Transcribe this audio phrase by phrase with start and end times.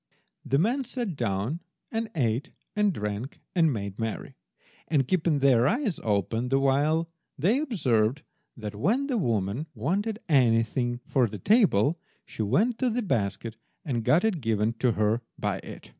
[0.43, 1.59] The men sat down,
[1.91, 4.33] and ate and drank and made merry;
[4.87, 8.23] and, keeping their eyes open the while, they observed
[8.57, 14.03] that when the woman wanted anything for the table she went to the basket and
[14.03, 15.89] got it given to her by it.